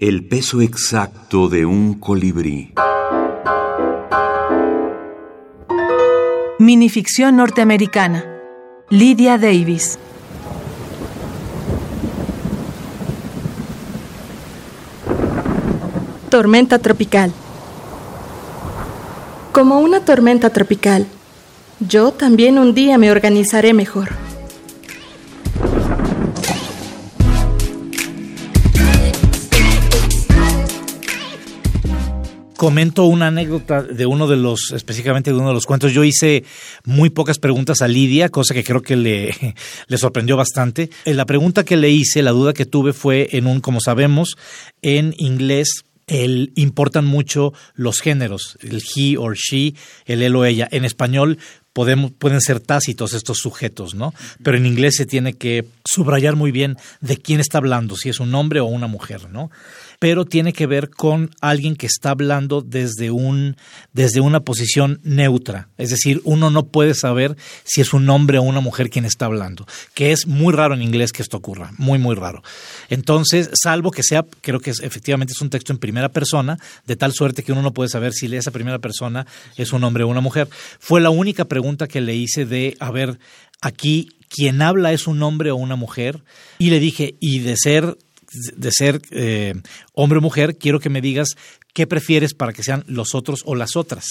El 0.00 0.24
peso 0.28 0.60
exacto 0.60 1.48
de 1.48 1.66
un 1.66 1.94
colibrí. 1.94 2.72
Minificción 6.60 7.36
norteamericana. 7.36 8.24
Lydia 8.90 9.38
Davis. 9.38 9.98
Tormenta 16.30 16.78
tropical. 16.78 17.32
Como 19.50 19.80
una 19.80 20.04
tormenta 20.04 20.50
tropical, 20.50 21.08
yo 21.80 22.12
también 22.12 22.60
un 22.60 22.72
día 22.72 22.98
me 22.98 23.10
organizaré 23.10 23.74
mejor. 23.74 24.27
Comento 32.58 33.04
una 33.04 33.28
anécdota 33.28 33.84
de 33.84 34.04
uno 34.04 34.26
de 34.26 34.36
los, 34.36 34.72
específicamente 34.74 35.30
de 35.30 35.36
uno 35.36 35.48
de 35.48 35.54
los 35.54 35.64
cuentos. 35.64 35.92
Yo 35.92 36.02
hice 36.02 36.42
muy 36.84 37.08
pocas 37.08 37.38
preguntas 37.38 37.82
a 37.82 37.88
Lidia, 37.88 38.30
cosa 38.30 38.52
que 38.52 38.64
creo 38.64 38.82
que 38.82 38.96
le, 38.96 39.96
sorprendió 39.96 40.36
bastante. 40.36 40.90
Eh, 41.04 41.14
la 41.14 41.24
pregunta 41.24 41.64
que 41.64 41.76
le 41.76 41.88
hice, 41.88 42.20
la 42.20 42.32
duda 42.32 42.52
que 42.52 42.66
tuve 42.66 42.92
fue 42.92 43.28
en 43.32 43.46
un, 43.46 43.60
como 43.60 43.80
sabemos, 43.80 44.36
en 44.82 45.14
inglés 45.18 45.84
el, 46.08 46.52
importan 46.56 47.06
mucho 47.06 47.52
los 47.74 48.00
géneros, 48.00 48.58
el 48.60 48.82
he 48.82 49.16
or 49.16 49.36
she, 49.36 49.74
el 50.04 50.22
él 50.22 50.34
o 50.34 50.44
ella. 50.44 50.66
En 50.72 50.84
español 50.84 51.38
pueden 52.18 52.40
ser 52.40 52.60
tácitos 52.60 53.12
estos 53.12 53.38
sujetos, 53.38 53.94
¿no? 53.94 54.14
Pero 54.42 54.56
en 54.56 54.66
inglés 54.66 54.96
se 54.96 55.06
tiene 55.06 55.34
que 55.34 55.66
subrayar 55.84 56.36
muy 56.36 56.50
bien 56.50 56.76
de 57.00 57.16
quién 57.16 57.40
está 57.40 57.58
hablando, 57.58 57.96
si 57.96 58.08
es 58.08 58.20
un 58.20 58.34
hombre 58.34 58.60
o 58.60 58.66
una 58.66 58.86
mujer, 58.86 59.30
¿no? 59.30 59.50
pero 59.98 60.24
tiene 60.24 60.52
que 60.52 60.66
ver 60.66 60.90
con 60.90 61.30
alguien 61.40 61.76
que 61.76 61.86
está 61.86 62.10
hablando 62.10 62.60
desde, 62.60 63.10
un, 63.10 63.56
desde 63.92 64.20
una 64.20 64.40
posición 64.40 65.00
neutra. 65.02 65.68
Es 65.76 65.90
decir, 65.90 66.20
uno 66.24 66.50
no 66.50 66.66
puede 66.66 66.94
saber 66.94 67.36
si 67.64 67.80
es 67.80 67.92
un 67.92 68.08
hombre 68.08 68.38
o 68.38 68.42
una 68.42 68.60
mujer 68.60 68.90
quien 68.90 69.04
está 69.04 69.26
hablando, 69.26 69.66
que 69.94 70.12
es 70.12 70.26
muy 70.26 70.54
raro 70.54 70.74
en 70.74 70.82
inglés 70.82 71.12
que 71.12 71.22
esto 71.22 71.36
ocurra, 71.36 71.72
muy, 71.78 71.98
muy 71.98 72.14
raro. 72.14 72.42
Entonces, 72.88 73.50
salvo 73.60 73.90
que 73.90 74.02
sea, 74.02 74.24
creo 74.40 74.60
que 74.60 74.70
efectivamente 74.70 75.32
es 75.32 75.42
un 75.42 75.50
texto 75.50 75.72
en 75.72 75.78
primera 75.78 76.10
persona, 76.10 76.58
de 76.86 76.96
tal 76.96 77.12
suerte 77.12 77.42
que 77.42 77.52
uno 77.52 77.62
no 77.62 77.74
puede 77.74 77.88
saber 77.88 78.12
si 78.12 78.28
esa 78.36 78.50
primera 78.50 78.78
persona 78.78 79.26
es 79.56 79.72
un 79.72 79.82
hombre 79.82 80.04
o 80.04 80.08
una 80.08 80.20
mujer. 80.20 80.48
Fue 80.78 81.00
la 81.00 81.10
única 81.10 81.46
pregunta 81.46 81.67
que 81.76 82.00
le 82.00 82.14
hice 82.14 82.46
de, 82.46 82.76
a 82.80 82.90
ver, 82.90 83.18
aquí 83.60 84.08
quien 84.28 84.62
habla 84.62 84.92
es 84.92 85.06
un 85.06 85.22
hombre 85.22 85.50
o 85.50 85.56
una 85.56 85.76
mujer, 85.76 86.22
y 86.58 86.70
le 86.70 86.80
dije, 86.80 87.16
y 87.20 87.40
de 87.40 87.56
ser 87.56 87.96
de 88.56 88.70
ser 88.70 89.00
eh, 89.10 89.54
hombre 89.94 90.18
o 90.18 90.22
mujer, 90.22 90.58
quiero 90.58 90.80
que 90.80 90.90
me 90.90 91.00
digas 91.00 91.28
qué 91.72 91.86
prefieres 91.86 92.34
para 92.34 92.52
que 92.52 92.62
sean 92.62 92.84
los 92.86 93.14
otros 93.14 93.42
o 93.46 93.54
las 93.54 93.76
otras, 93.76 94.04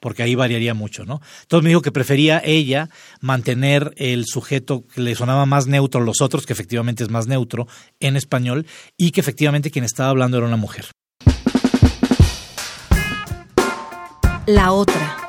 porque 0.00 0.22
ahí 0.22 0.34
variaría 0.34 0.74
mucho, 0.74 1.04
¿no? 1.04 1.20
Entonces 1.42 1.62
me 1.62 1.68
dijo 1.68 1.82
que 1.82 1.92
prefería 1.92 2.42
ella 2.44 2.88
mantener 3.20 3.92
el 3.96 4.24
sujeto 4.26 4.86
que 4.86 5.00
le 5.00 5.14
sonaba 5.14 5.46
más 5.46 5.66
neutro, 5.66 6.00
los 6.00 6.20
otros, 6.20 6.46
que 6.46 6.52
efectivamente 6.52 7.04
es 7.04 7.10
más 7.10 7.26
neutro 7.26 7.68
en 8.00 8.16
español, 8.16 8.66
y 8.96 9.10
que 9.10 9.20
efectivamente 9.20 9.70
quien 9.70 9.84
estaba 9.84 10.10
hablando 10.10 10.38
era 10.38 10.46
una 10.46 10.56
mujer. 10.56 10.86
La 14.46 14.72
otra. 14.72 15.21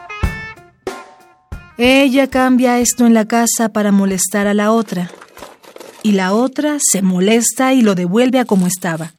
Ella 1.78 2.28
cambia 2.28 2.80
esto 2.80 3.08
en 3.08 3.16
la 3.16 3.26
casa 3.26 3.70
para 3.70 3.92
molestar 3.92 4.46
a 4.46 4.54
la 4.54 4.72
otra 4.72 5.10
y 6.04 6.12
la 6.12 6.34
otra 6.34 6.78
se 6.80 7.02
molesta 7.02 7.74
y 7.74 7.82
lo 7.82 7.96
devuelve 7.96 8.38
a 8.38 8.46
como 8.46 8.68
estaba. 8.68 9.14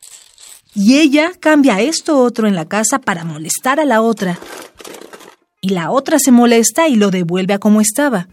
Y 0.73 0.99
ella 0.99 1.33
cambia 1.41 1.81
esto 1.81 2.19
otro 2.21 2.47
en 2.47 2.55
la 2.55 2.67
casa 2.67 3.01
para 3.01 3.25
molestar 3.25 3.81
a 3.81 3.85
la 3.85 4.03
otra. 4.03 4.39
Y 5.61 5.71
la 5.71 5.91
otra 5.91 6.19
se 6.21 6.31
molesta 6.31 6.89
y 6.89 6.95
lo 6.95 7.11
devuelve 7.11 7.55
a 7.55 7.59
como 7.59 7.81
estaba. 7.81 8.29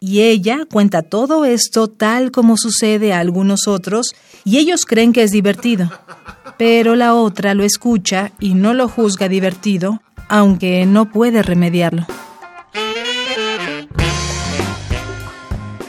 Y 0.00 0.22
ella 0.22 0.60
cuenta 0.70 1.02
todo 1.02 1.44
esto 1.44 1.88
tal 1.88 2.32
como 2.32 2.56
sucede 2.56 3.12
a 3.12 3.20
algunos 3.20 3.68
otros 3.68 4.14
y 4.44 4.58
ellos 4.58 4.84
creen 4.86 5.12
que 5.12 5.22
es 5.22 5.30
divertido. 5.30 5.90
Pero 6.56 6.96
la 6.96 7.14
otra 7.14 7.54
lo 7.54 7.62
escucha 7.62 8.32
y 8.40 8.54
no 8.54 8.74
lo 8.74 8.88
juzga 8.88 9.28
divertido, 9.28 10.02
aunque 10.28 10.84
no 10.86 11.12
puede 11.12 11.42
remediarlo. 11.42 12.06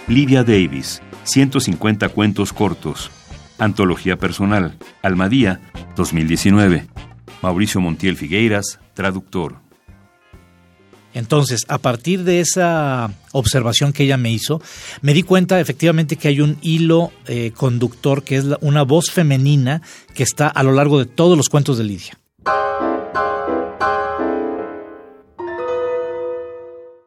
Lydia 0.09 0.43
Davis 0.43 1.03
150 1.25 2.09
cuentos 2.09 2.51
cortos. 2.51 3.11
Antología 3.59 4.17
personal. 4.17 4.75
Almadía, 5.03 5.61
2019. 5.95 6.87
Mauricio 7.43 7.79
Montiel 7.79 8.17
Figueiras, 8.17 8.79
traductor. 8.95 9.57
Entonces, 11.13 11.61
a 11.67 11.77
partir 11.77 12.23
de 12.23 12.39
esa 12.39 13.13
observación 13.33 13.93
que 13.93 14.03
ella 14.03 14.17
me 14.17 14.31
hizo, 14.31 14.61
me 15.01 15.13
di 15.13 15.21
cuenta 15.21 15.59
efectivamente 15.59 16.15
que 16.15 16.29
hay 16.29 16.41
un 16.41 16.57
hilo 16.63 17.11
eh, 17.27 17.51
conductor 17.55 18.23
que 18.23 18.37
es 18.37 18.45
una 18.61 18.81
voz 18.81 19.11
femenina 19.11 19.83
que 20.15 20.23
está 20.23 20.47
a 20.47 20.63
lo 20.63 20.71
largo 20.71 20.97
de 20.97 21.05
todos 21.05 21.37
los 21.37 21.49
cuentos 21.49 21.77
de 21.77 21.83
Lidia. 21.83 22.17